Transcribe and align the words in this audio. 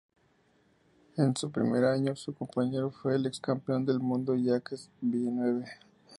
En 1.17 1.35
su 1.37 1.51
primer 1.51 1.85
año 1.85 2.15
su 2.15 2.33
compañero 2.33 2.89
fue 2.89 3.15
el 3.17 3.27
ex 3.27 3.39
campeón 3.39 3.85
del 3.85 3.99
mundo 3.99 4.33
Jacques 4.35 4.89
Villeneuve. 4.99 5.65